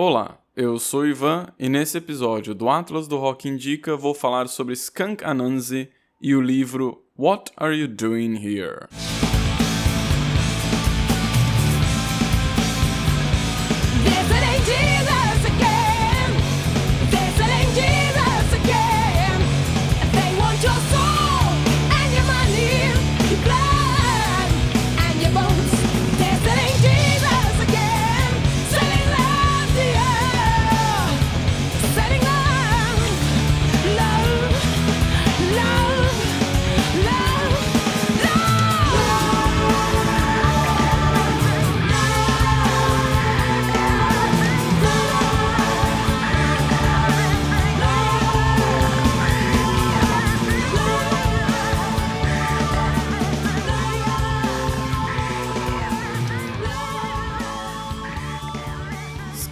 [0.00, 4.74] Olá, eu sou Ivan e nesse episódio do Atlas do Rock Indica vou falar sobre
[4.74, 5.90] Skunk Anansi
[6.22, 8.86] e o livro What Are You Doing Here?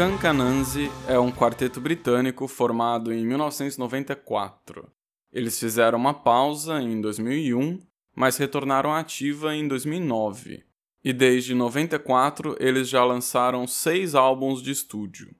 [0.00, 4.90] Skunk Anansi é um quarteto britânico formado em 1994.
[5.30, 7.78] Eles fizeram uma pausa em 2001,
[8.16, 10.64] mas retornaram à ativa em 2009.
[11.04, 15.36] E desde 94 eles já lançaram seis álbuns de estúdio.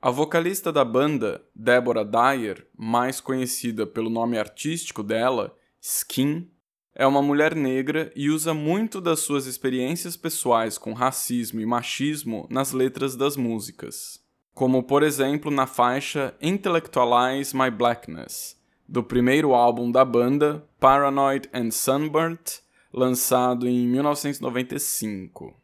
[0.00, 6.50] A vocalista da banda, Deborah Dyer, mais conhecida pelo nome artístico dela, Skin,
[6.94, 12.46] é uma mulher negra e usa muito das suas experiências pessoais com racismo e machismo
[12.50, 14.20] nas letras das músicas.
[14.54, 21.70] Como, por exemplo, na faixa Intellectualize My Blackness, do primeiro álbum da banda, Paranoid and
[21.70, 22.60] Sunburnt,
[22.92, 25.61] lançado em 1995.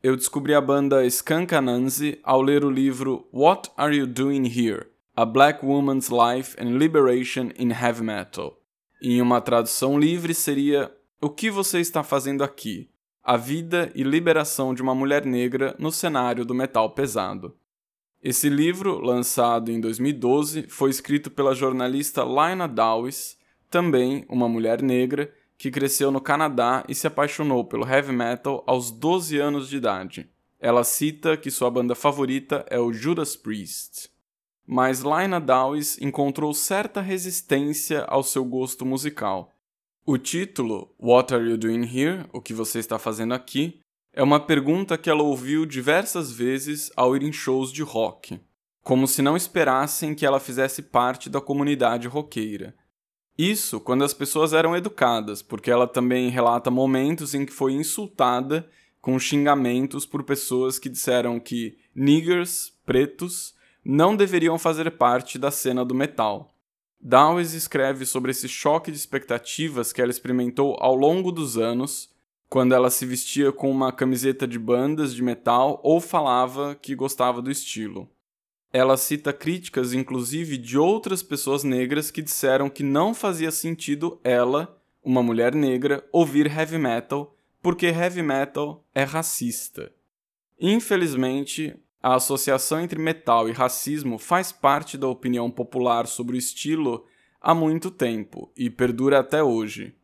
[0.00, 4.86] Eu descobri a banda Skunk Anansi ao ler o livro What Are You Doing Here?
[5.16, 8.56] A Black Woman's Life and Liberation in Heavy Metal.
[9.02, 12.88] Em uma tradução livre seria O que você está fazendo aqui?
[13.24, 17.56] A vida e liberação de uma mulher negra no cenário do metal pesado.
[18.22, 23.36] Esse livro, lançado em 2012, foi escrito pela jornalista Lina Dawes,
[23.68, 28.92] também uma mulher negra, que cresceu no Canadá e se apaixonou pelo heavy metal aos
[28.92, 30.30] 12 anos de idade.
[30.60, 34.08] Ela cita que sua banda favorita é o Judas Priest.
[34.64, 39.52] Mas Lina Dawes encontrou certa resistência ao seu gosto musical.
[40.06, 42.26] O título, What Are You Doing Here?
[42.32, 43.80] O que você está fazendo aqui?
[44.12, 48.40] É uma pergunta que ela ouviu diversas vezes ao ir em shows de rock,
[48.82, 52.74] como se não esperassem que ela fizesse parte da comunidade roqueira.
[53.38, 58.68] Isso quando as pessoas eram educadas, porque ela também relata momentos em que foi insultada
[59.00, 63.54] com xingamentos por pessoas que disseram que niggers, pretos,
[63.84, 66.52] não deveriam fazer parte da cena do metal.
[67.00, 72.10] Dawes escreve sobre esse choque de expectativas que ela experimentou ao longo dos anos,
[72.48, 77.40] quando ela se vestia com uma camiseta de bandas de metal ou falava que gostava
[77.40, 78.10] do estilo.
[78.72, 84.78] Ela cita críticas, inclusive, de outras pessoas negras que disseram que não fazia sentido ela,
[85.02, 89.92] uma mulher negra, ouvir heavy metal porque heavy metal é racista.
[90.60, 97.04] Infelizmente, a associação entre metal e racismo faz parte da opinião popular sobre o estilo
[97.40, 99.94] há muito tempo e perdura até hoje.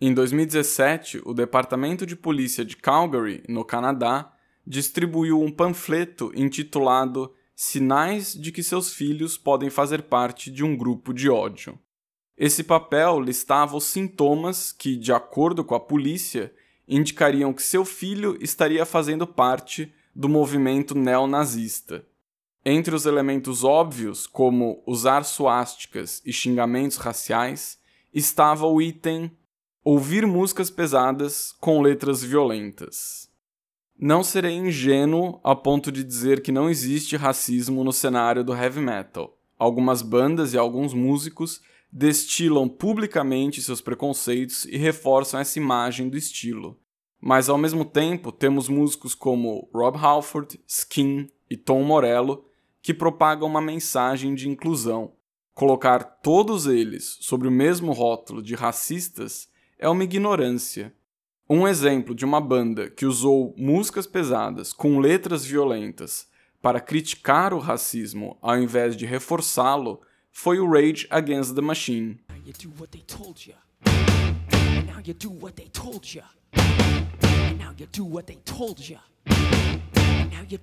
[0.00, 4.32] Em 2017, o Departamento de Polícia de Calgary, no Canadá,
[4.66, 11.12] distribuiu um panfleto intitulado sinais de que seus filhos podem fazer parte de um grupo
[11.12, 11.76] de ódio.
[12.36, 16.54] Esse papel listava os sintomas que, de acordo com a polícia,
[16.86, 22.06] indicariam que seu filho estaria fazendo parte do movimento neonazista.
[22.64, 27.76] Entre os elementos óbvios, como usar suásticas e xingamentos raciais,
[28.14, 29.32] estava o item
[29.82, 33.27] ouvir músicas pesadas com letras violentas.
[34.00, 38.80] Não serei ingênuo a ponto de dizer que não existe racismo no cenário do heavy
[38.80, 39.36] metal.
[39.58, 41.60] Algumas bandas e alguns músicos
[41.90, 46.78] destilam publicamente seus preconceitos e reforçam essa imagem do estilo.
[47.20, 52.44] Mas ao mesmo tempo, temos músicos como Rob Halford, Skin e Tom Morello
[52.80, 55.12] que propagam uma mensagem de inclusão.
[55.54, 60.94] Colocar todos eles sobre o mesmo rótulo de racistas é uma ignorância
[61.48, 66.26] um exemplo de uma banda que usou músicas pesadas com letras violentas
[66.60, 70.00] para criticar o racismo ao invés de reforçá-lo
[70.30, 72.20] foi o Rage Against the Machine.
[72.28, 73.52] now you do what they told you.
[77.56, 78.98] Now you do what they told you.
[79.70, 80.58] And now you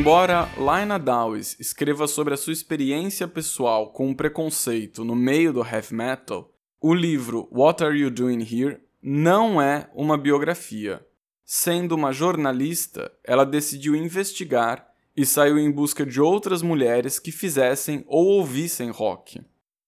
[0.00, 5.60] Embora Lina Dawes escreva sobre a sua experiência pessoal com o preconceito no meio do
[5.60, 11.06] heavy metal, o livro What Are You Doing Here não é uma biografia.
[11.44, 18.02] Sendo uma jornalista, ela decidiu investigar e saiu em busca de outras mulheres que fizessem
[18.06, 19.42] ou ouvissem rock.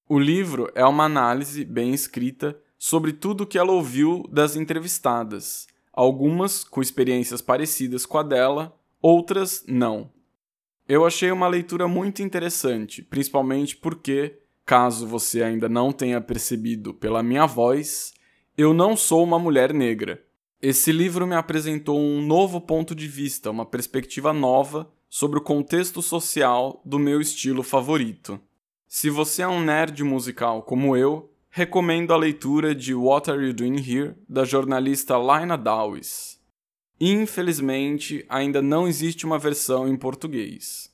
[0.06, 5.66] O livro é uma análise bem escrita sobre tudo o que ela ouviu das entrevistadas,
[5.90, 10.10] algumas com experiências parecidas com a dela, outras não.
[10.88, 17.22] Eu achei uma leitura muito interessante, principalmente porque, caso você ainda não tenha percebido pela
[17.22, 18.14] minha voz,
[18.56, 20.22] eu não sou uma mulher negra.
[20.60, 26.00] Esse livro me apresentou um novo ponto de vista, uma perspectiva nova sobre o contexto
[26.00, 28.40] social do meu estilo favorito.
[28.86, 33.52] Se você é um nerd musical como eu, recomendo a leitura de What Are You
[33.52, 36.41] Doing Here, da jornalista Lina Dawes.
[37.04, 40.88] Infelizmente, ainda não existe uma versão em português.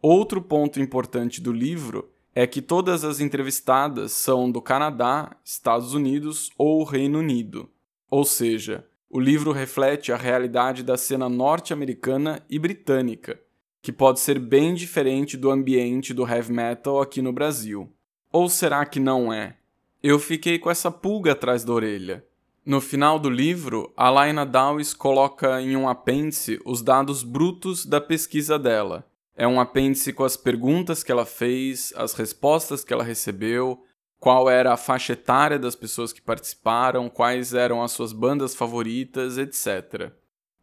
[0.00, 6.50] Outro ponto importante do livro é que todas as entrevistadas são do Canadá, Estados Unidos
[6.56, 7.68] ou Reino Unido.
[8.10, 13.38] Ou seja, o livro reflete a realidade da cena norte-americana e britânica,
[13.82, 17.92] que pode ser bem diferente do ambiente do heavy metal aqui no Brasil.
[18.32, 19.58] Ou será que não é?
[20.02, 22.24] Eu fiquei com essa pulga atrás da orelha.
[22.64, 28.00] No final do livro, a Laina Dawes coloca em um apêndice os dados brutos da
[28.00, 29.06] pesquisa dela.
[29.34, 33.82] É um apêndice com as perguntas que ela fez, as respostas que ela recebeu,
[34.18, 39.38] qual era a faixa etária das pessoas que participaram, quais eram as suas bandas favoritas,
[39.38, 40.12] etc.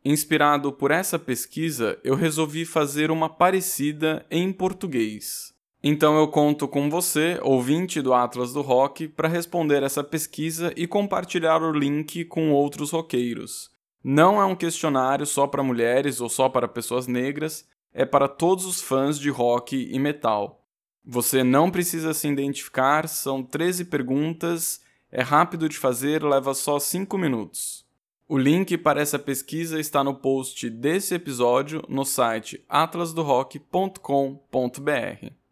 [0.05, 5.56] Inspirado por essa pesquisa, eu resolvi fazer uma parecida em português.
[5.83, 10.87] Então eu conto com você, ouvinte do Atlas do Rock, para responder essa pesquisa e
[10.87, 13.69] compartilhar o link com outros roqueiros.
[14.03, 18.65] Não é um questionário só para mulheres ou só para pessoas negras, é para todos
[18.65, 20.63] os fãs de rock e metal.
[21.05, 24.81] Você não precisa se identificar, são 13 perguntas,
[25.11, 27.85] é rápido de fazer, leva só 5 minutos.
[28.27, 35.46] O link para essa pesquisa está no post desse episódio no site atlasdorock.com.br.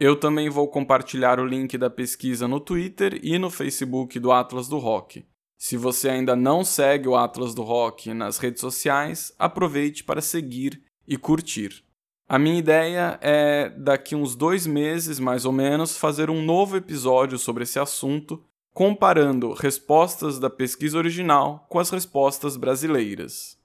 [0.00, 4.68] Eu também vou compartilhar o link da pesquisa no Twitter e no Facebook do Atlas
[4.68, 5.26] do Rock.
[5.56, 10.80] Se você ainda não segue o Atlas do Rock nas redes sociais, aproveite para seguir
[11.06, 11.82] e curtir.
[12.28, 17.36] A minha ideia é, daqui uns dois meses mais ou menos, fazer um novo episódio
[17.36, 18.40] sobre esse assunto,
[18.72, 23.58] comparando respostas da pesquisa original com as respostas brasileiras.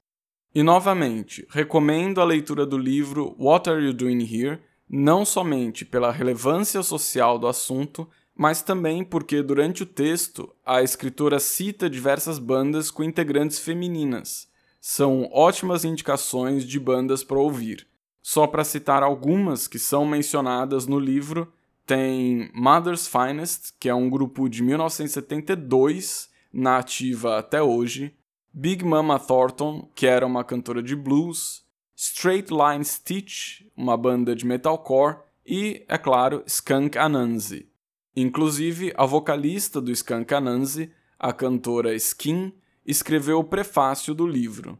[0.55, 4.59] E novamente, recomendo a leitura do livro What Are You Doing Here?
[4.95, 11.39] Não somente pela relevância social do assunto, mas também porque durante o texto a escritora
[11.39, 14.47] cita diversas bandas com integrantes femininas.
[14.79, 17.87] São ótimas indicações de bandas para ouvir.
[18.21, 21.51] Só para citar algumas que são mencionadas no livro,
[21.87, 28.13] tem Mother's Finest, que é um grupo de 1972, na ativa até hoje,
[28.53, 31.62] Big Mama Thornton, que era uma cantora de blues,
[32.05, 37.69] Straight Line Stitch, uma banda de metalcore, e, é claro, Skunk Anansi.
[38.13, 42.51] Inclusive, a vocalista do Skunk Anansi, a cantora Skin,
[42.85, 44.77] escreveu o prefácio do livro.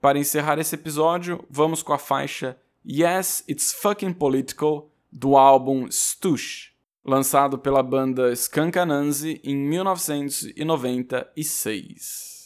[0.00, 2.56] Para encerrar esse episódio, vamos com a faixa
[2.88, 6.70] Yes, It's Fucking Political do álbum Stush,
[7.04, 12.39] lançado pela banda Skunk Anansi em 1996.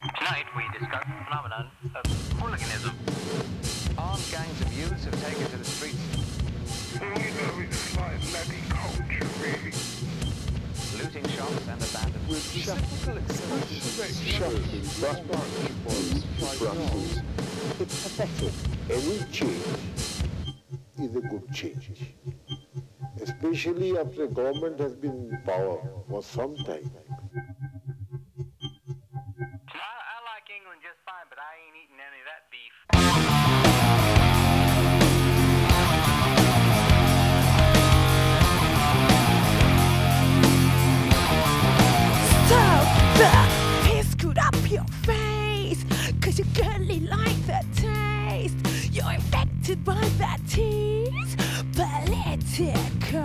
[0.00, 2.06] Tonight we discuss the phenomenon of
[2.38, 2.94] hooliganism.
[3.98, 5.98] Armed gangs of youths have taken to the streets,
[7.02, 9.74] All you know is slight laddie culture, really.
[11.02, 12.30] looting shops and abandoned
[17.80, 18.54] It's pathetic.
[18.88, 19.66] Any change
[20.96, 22.14] is a good change.
[23.20, 26.88] Especially after a government has been in power for some time.
[49.68, 51.36] Infected by that tease.
[51.74, 53.24] Political.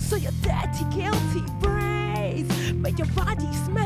[0.00, 3.85] So your dirty, guilty brains make your body smell